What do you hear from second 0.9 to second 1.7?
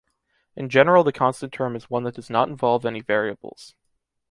the constant